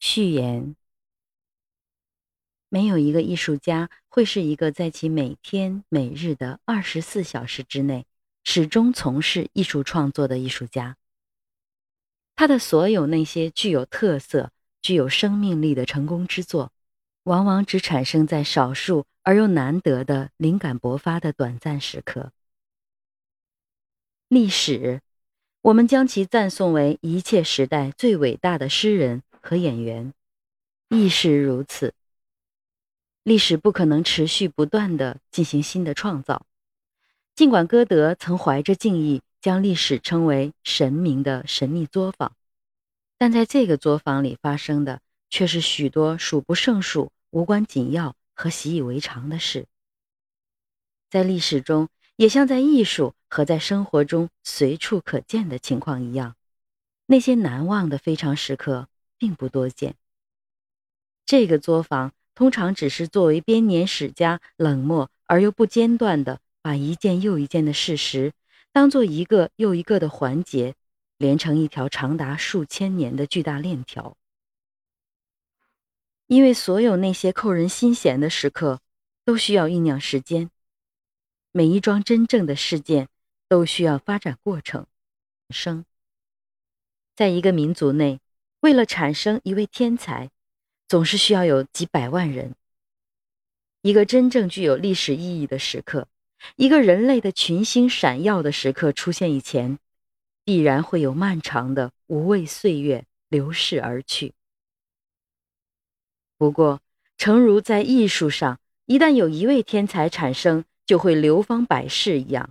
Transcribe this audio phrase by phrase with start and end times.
[0.00, 0.76] 序言：
[2.70, 8.06] 没有一个艺术家会是一个在其每天每日的二十四小时之内
[8.42, 10.96] 始终从事艺术创作的艺术家。
[12.34, 16.72] 他的所有那些具有特色、具有生命力的成功之作，
[17.24, 22.32] 往往只产生在少数而又难得的灵感勃发的短暂时刻。
[24.28, 25.02] 历史，
[25.60, 29.22] 我们将其赞颂为一切时代最伟大的诗人。
[29.40, 30.12] 和演员
[30.88, 31.94] 亦是如此。
[33.22, 36.46] 历史不可能持续不断的进行新的创造，
[37.34, 42.34] 尽管歌德曾怀着敬意将历史称为神明的神秘作坊，
[43.18, 49.66] 但在这个作坊里发生的却是许多数不胜数、无关紧要和习以为常的事。
[51.10, 56.36] 在历史中，也像在艺术和在生活中随处可见的情况一样，
[57.06, 58.88] 那些难忘的非常时刻。
[59.20, 59.94] 并不多见。
[61.26, 68.32] 这个作坊通常只是作为编年史家冷漠而又不间断的把一件又一件的事实
[68.72, 70.74] 当做一个又一个的环节，
[71.18, 74.16] 连成一条长达数千年的巨大链条。
[76.26, 78.80] 因为所有那些扣人心弦的时刻
[79.24, 80.50] 都需要酝酿时间，
[81.52, 83.08] 每一桩真正的事件
[83.48, 84.86] 都需要发展过程。
[85.50, 85.84] 生，
[87.14, 88.18] 在一个民族内。
[88.60, 90.30] 为了产生一位天才，
[90.86, 92.54] 总是需要有几百万人。
[93.82, 96.08] 一个真正具有历史意义的时刻，
[96.56, 99.78] 一个人类的群星闪耀的时刻出现以前，
[100.44, 104.34] 必然会有漫长的无畏岁月流逝而去。
[106.36, 106.82] 不过，
[107.16, 112.50] 诚如在艺术上，一旦有一位天才产生，就会流芳百世一样，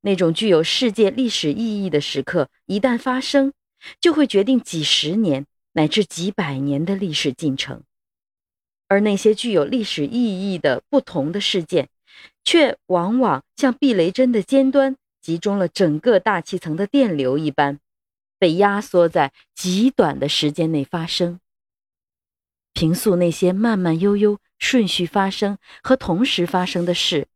[0.00, 3.52] 那种具有世界历史意义的时刻一旦发生。
[4.00, 7.82] 就会决定几十年乃至几百年的历史进程，
[8.88, 11.88] 而那些具有历史意义的不同的事件，
[12.44, 17.78] 却往往像避雷针的尖端集中了整个大气层的电流一般，
[18.38, 21.40] 被压缩在极短的时间内发生。
[22.72, 27.28] 平素那些慢慢悠悠、顺序发生和同时发生的事，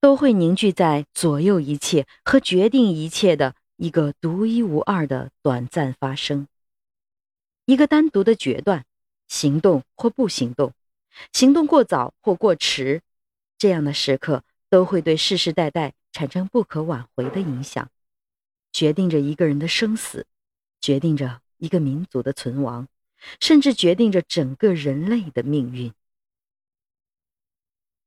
[0.00, 3.54] 都会凝聚在左右一切和决定一切的。
[3.76, 6.48] 一个独一无二的短暂发生，
[7.66, 8.86] 一个单独的决断，
[9.28, 10.72] 行动或不行动，
[11.32, 13.02] 行动过早或过迟，
[13.58, 17.90] 这样的时刻都会对世世代代产生不可挽回的影响，
[18.72, 20.26] 决定着一个人的生死，
[20.80, 22.88] 决定着一个民族的存亡，
[23.40, 25.92] 甚至决定着整个人类的命运。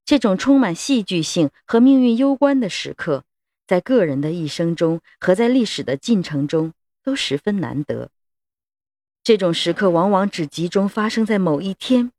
[0.04, 3.24] 这种充满戏剧性和命运攸关的时刻。
[3.70, 8.10] 在个人的一生中和在历史的进程中都十分难得。
[9.22, 12.12] 这种时刻往往只集中发生在某一天、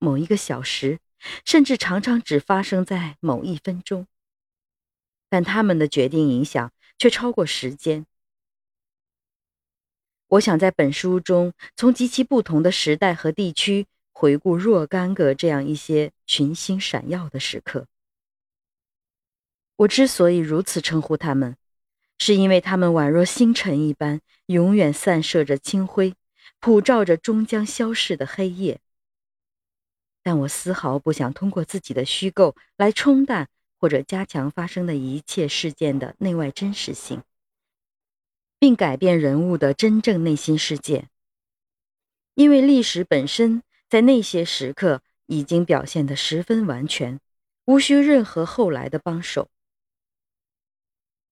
[0.00, 0.98] 某一个小时，
[1.44, 4.08] 甚至常常只发生在某一分钟。
[5.28, 8.04] 但他们的决定影响却超过时间。
[10.26, 17.86] 我想在本书中从极其不同的时代和地区回顾若干个这样一些群星闪耀的时刻。
[19.78, 21.56] 我之所以如此称呼他们，
[22.18, 26.14] 是因为他们宛若星辰一般，永远散射着清辉，
[26.58, 28.80] 普照着终将消逝的黑夜。
[30.24, 37.22] 但我丝毫不想通过自己的虚构来冲淡或者加强发生的一切事件的内外真实性，
[38.58, 41.08] 并改变人物的真正内心世界。
[42.34, 47.20] 因为历史本身在那些时刻已经表现得十分完全，
[47.66, 49.48] 无需任何后来的帮手。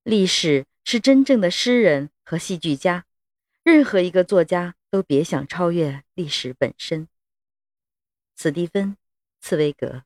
[0.06, 3.06] 历史是真正的诗人和戏剧家，
[3.64, 7.08] 任何一个作家都别想超越历史本身。
[8.36, 8.90] 斯蒂芬·
[9.40, 10.04] 茨威格。